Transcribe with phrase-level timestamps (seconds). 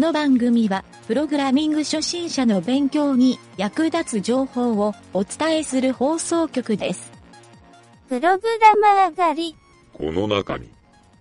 [0.00, 7.12] の番組は、プログラミング初心者の勉強に役立つ情報をお伝えする放送局です。
[8.08, 9.56] プログラマー狩り。
[9.92, 10.68] この中に、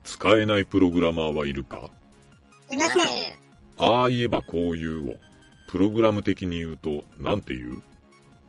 [0.03, 1.89] 使えないプログラマーはいるか？
[2.71, 3.03] いません。
[3.77, 5.15] ああ言えばこういうを、
[5.67, 7.83] プログラム的に言うと、なんて言う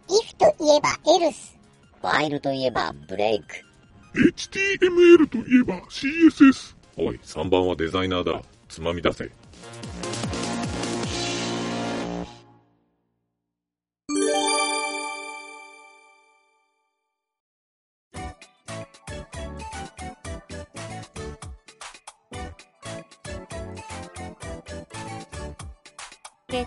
[0.09, 1.59] ？if といえば else。
[2.01, 3.47] ファイルといえばブレイク。
[4.15, 6.77] ?HTML といえば CSS。
[6.97, 8.43] おい、3番はデザイナーだ。
[8.69, 9.31] つまみ出せ。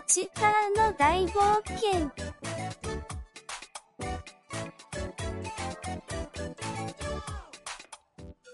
[0.05, 2.12] チカーの大冒険。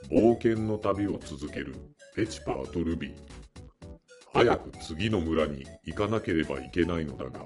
[0.10, 1.76] 冒険の旅を続ける
[2.16, 3.16] ペチパーとルビー。
[4.34, 7.46] 早く次の村に行かなければいけないのだが、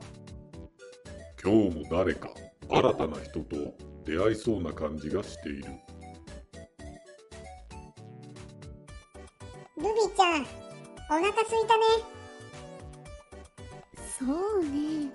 [1.41, 2.29] 今日も誰か
[2.69, 3.55] 新たな人と
[4.05, 5.65] 出会いそうな感じがしている。
[9.77, 12.22] ルビーちゃん、お腹すいたね。
[14.25, 15.11] そうね。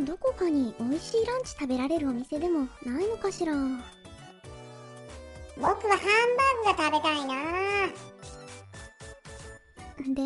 [0.00, 3.54] どこかに美味しいランチ食べられるお店でもないのかしら？
[5.56, 7.34] 僕はハンバーグが食べたいな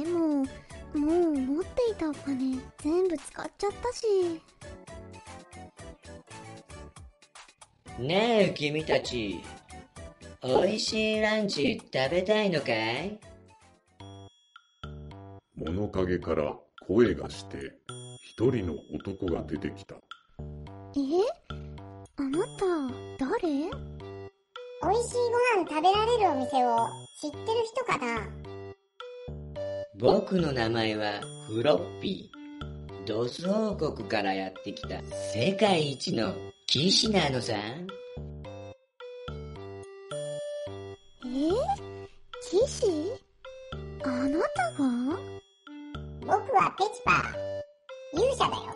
[0.02, 0.46] でも、も
[0.94, 4.40] う持っていたお金全部使っちゃったし。
[7.98, 9.40] ねえ、君たち。
[10.42, 13.20] 美味しいランチ食べたいのかい？
[15.56, 17.74] 物陰から声がして、
[18.38, 19.96] 一人の男が出てきた。
[19.96, 19.98] え？
[22.18, 22.66] あなた、
[23.18, 23.42] 誰？
[23.42, 25.16] 美味しい
[25.56, 26.86] ご飯食べられるお店を
[27.20, 28.28] 知ってる人かな？
[29.98, 33.06] 僕の名前はフロッピー。
[33.08, 35.02] ドス王国からやってきた
[35.34, 36.32] 世界一の
[36.68, 37.54] 騎士なのさ。
[48.14, 48.74] 勇者だよ。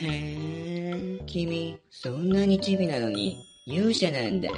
[0.00, 4.50] へえ、君、そんなにチビなのに勇者なんだ。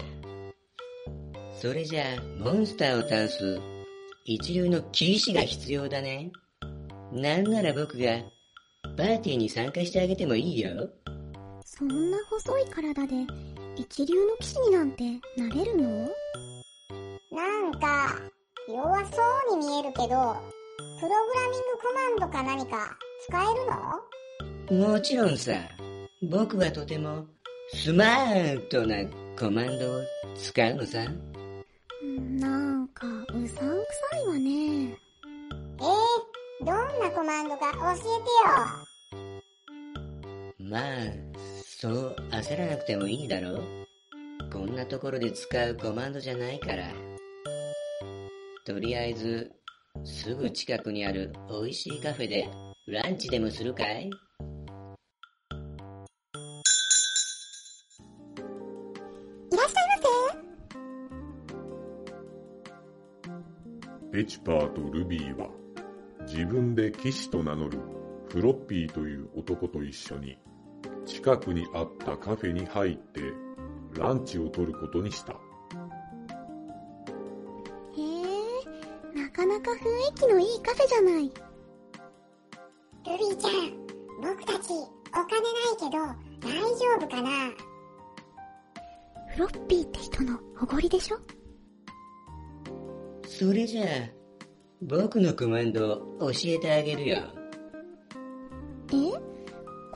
[1.61, 3.61] それじゃあ、モンスターを倒す
[4.25, 6.31] 一流の騎士が必要だね。
[7.13, 8.21] なんなら僕が
[8.97, 10.89] パーティーに参加してあげてもいいよ。
[11.65, 13.15] そんな細い体で
[13.77, 15.05] 一流の騎士になんて
[15.37, 16.09] なれるの？
[17.33, 18.19] なんか、
[18.69, 20.37] 弱そうに見えるけど、
[21.01, 22.95] プログラミングコマンドか何か
[23.27, 24.93] 使えるの？
[24.93, 25.55] もちろんさ、
[26.23, 27.25] 僕はとても
[27.73, 28.97] スマートな
[29.39, 30.03] コマンドを
[30.37, 31.07] 使うのさ。
[32.39, 34.41] なんか、うさんくさいわね。
[34.91, 38.09] えー、どんなコマンドか教えて
[39.17, 39.25] よ。
[40.59, 40.83] まあ、
[41.65, 43.63] そう焦らなくてもいいだろう。
[44.53, 46.93] こんなところで使うコマンドじゃないから。
[48.67, 49.51] とりあえず、
[50.05, 52.49] すぐ近くにある美味しいカフェで
[52.87, 54.07] ランチでもするかい？
[54.07, 54.11] い
[59.57, 60.03] らっしゃいま
[64.11, 65.49] せペチパーとルビーは
[66.27, 67.79] 自分で騎士と名乗る
[68.31, 70.39] フロッピーという男と一緒に
[71.05, 73.21] 近くにあったカフェに入って
[73.99, 75.35] ランチを取ることにした。
[80.21, 81.33] 気のいいカフェじゃない。
[83.07, 83.11] せ。
[83.11, 83.53] ルビーちゃん、
[84.21, 85.97] 僕たちお金ないけど
[86.47, 87.31] 大丈夫かな？
[89.33, 91.17] フロッピーって人のおごりでしょ？
[93.27, 93.87] それじゃあ、
[94.83, 97.17] 僕のコマンドを教えてあげるよ。
[98.93, 98.93] え？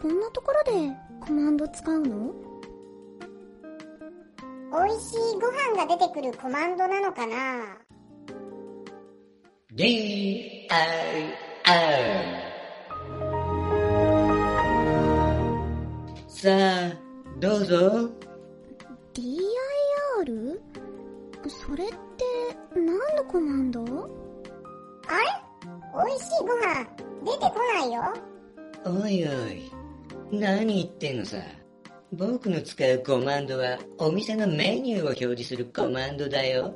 [0.01, 0.73] こんなところで
[1.21, 2.33] コマンド使うの？
[4.73, 7.77] 美味しいご飯が出てくるコマンドなのかな？
[9.77, 11.35] D, I,
[11.65, 11.75] R
[16.29, 16.93] さあ、
[17.41, 18.09] どうぞ。
[19.15, 20.61] DIR?
[21.49, 21.95] それって
[22.77, 22.87] 何
[23.17, 23.83] のコマンド
[25.09, 25.27] あれ？
[25.93, 26.87] 美味しいご飯
[27.25, 28.15] 出てこないよ。
[28.85, 29.73] おいおい、
[30.31, 31.39] 何言ってんのさ。
[32.13, 36.73] 僕の使うコマンドはお店のメニューを表示するコマンドだよ。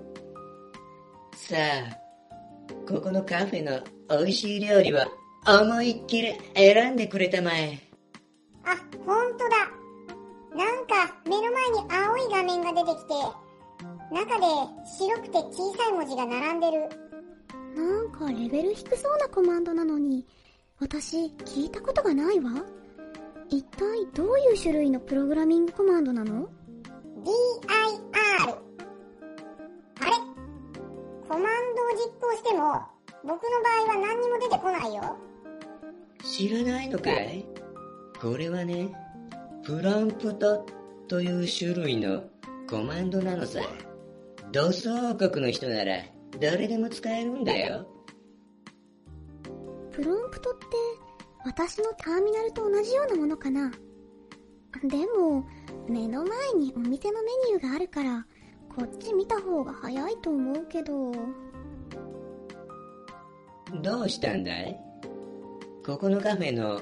[1.36, 1.54] さ
[1.88, 2.07] あ、
[2.88, 5.06] ここのカフェの美味しい料理は
[5.47, 7.79] 思いっきり選んでくれたまえ。
[8.65, 8.76] あ、
[9.06, 9.79] ほんとだ。
[10.56, 13.15] なんか目の前に青い画面が出てきて、
[14.12, 14.47] 中で
[14.99, 16.88] 白くて小さい文字が並んでる。
[17.76, 20.26] なんかレベル低そうなコマンドなのに、
[20.81, 22.50] 私聞いたことがないわ。
[23.50, 26.49] 一体どういう種類のプログラミングコマンドなの
[27.25, 27.68] ？DIR
[32.58, 32.82] も
[33.25, 35.16] 僕の場合は何にも出てこないよ
[36.25, 37.46] 知らないのかい？
[38.20, 38.93] これはね、
[39.64, 40.66] プロンプト
[41.06, 42.25] という種類の
[42.69, 43.60] コマンドなのさ。
[44.50, 45.99] 土葬国の人なら
[46.40, 47.87] 誰でも使えるんだよ。
[49.93, 50.66] プロンプトって
[51.44, 53.70] 私のターミナルと同じようなものかな？
[54.82, 55.46] でも、
[55.88, 58.26] 目の前にお店のメニューがあるから、
[58.75, 61.12] こっち見た方が早いと思うけど。
[63.82, 64.81] どうしたんだい？
[65.85, 66.81] ここのカフェの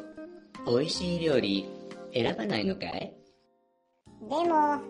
[0.67, 1.69] 美味しい料理
[2.12, 3.12] 選ばないのかい？
[4.29, 4.81] でも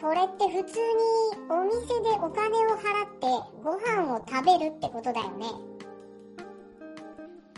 [0.00, 0.86] これって普通に
[1.50, 3.26] お店でお金を払って
[3.62, 5.46] ご飯を食べるってことだよね。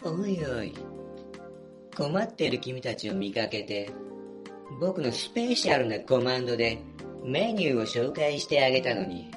[0.05, 0.75] おいおい。
[1.97, 3.91] 困ってる君たちを見かけて、
[4.81, 6.79] 僕のスペシャルなコマンドで
[7.23, 9.31] メニューを紹介してあげたのに、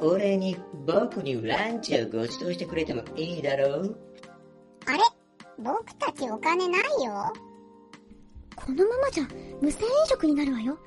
[0.00, 0.56] お礼に
[0.86, 3.98] 僕にランチをご馳走してくれてもいいだろう？
[4.86, 4.98] あれ？
[5.58, 7.32] 僕たちお金ないよ？
[8.54, 9.28] このままじゃ
[9.60, 10.78] 無銭飲食になるわよ。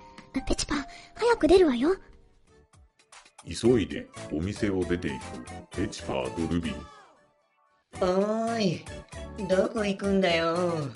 [0.47, 0.75] ペチパ、
[1.15, 1.95] 早く出るわよ。
[3.45, 5.11] 急いでお店を出てい
[5.71, 6.75] くペチパーとルビー。
[8.05, 8.85] おーい、
[9.47, 10.87] どこ行くんだよ？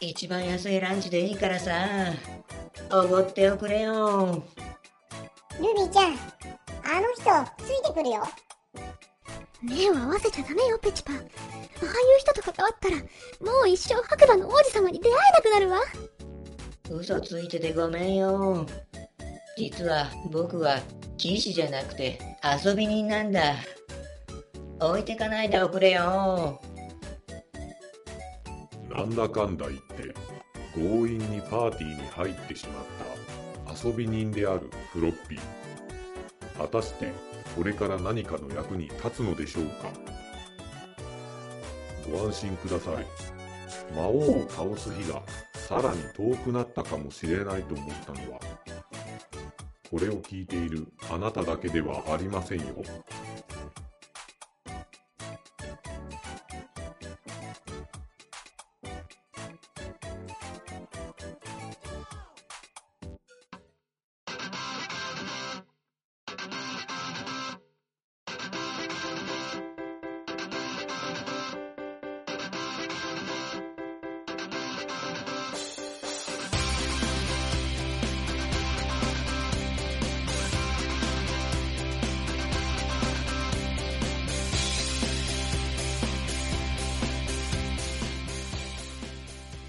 [0.00, 1.72] 一番安いランチでいいからさ、
[2.90, 4.42] おごっておくれよ。
[5.58, 6.14] ルビーちゃん
[6.90, 8.22] あの人ついてくるよ
[9.60, 11.12] 目を合わせちゃダメよ、ペチパ。
[11.12, 11.26] ああいう
[12.18, 15.80] 人と関わったら、もう一生白馬の王子様に出会えなくなるわ。
[16.90, 18.64] 嘘ついててごめんよ。
[19.58, 20.78] 実は僕は
[21.18, 22.20] 騎士じゃなくて
[22.64, 23.56] 遊び人なんだ。
[24.80, 26.60] 置いてかないでおくれよ。
[28.88, 30.14] なんだかんだ言って
[30.74, 32.84] 強引にパーティーに入ってしまっ
[33.74, 35.67] た遊び人であるフロッピー
[36.58, 37.12] 果たして
[37.56, 39.90] これから何かの役に立つのでしょうか。
[42.10, 43.06] ご安心ください。
[43.94, 45.22] 魔王を倒す日が
[45.54, 48.38] さらに遠くなったかもしれないと思ったのは
[49.90, 52.66] これを聞いているあなただけではありませんよ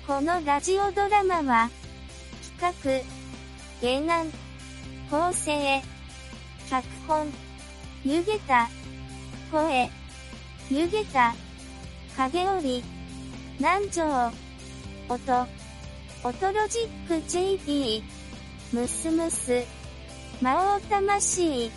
[0.09, 1.69] このラジオドラマは、
[2.57, 3.03] 企
[3.83, 4.25] 画、原案、
[5.11, 5.83] 構成、
[6.67, 7.31] 脚本、
[8.03, 8.67] 湯げた、
[9.51, 9.87] 声、
[10.71, 11.35] 湯げた、
[12.17, 12.83] 影織、
[13.59, 14.31] 南條、
[15.09, 15.47] 音、
[16.23, 18.03] 音ロジック JP、
[18.73, 19.63] ムスムス、
[20.41, 21.69] 魔王魂、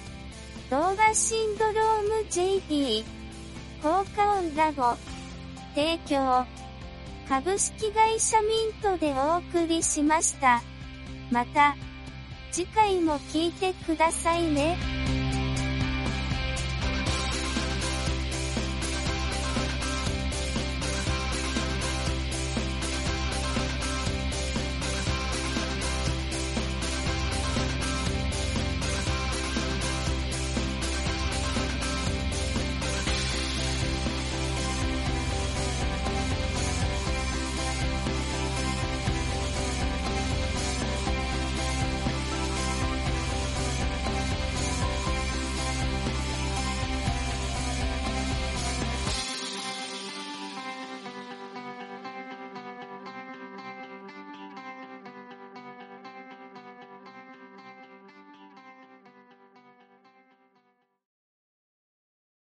[0.70, 3.04] 動画シンドローム JP、
[3.82, 4.96] 効果音ラボ、
[5.74, 6.46] 提供、
[7.32, 10.60] 株式会社ミントでお送りしました。
[11.30, 11.76] また、
[12.50, 14.76] 次回も聴いてくださいね。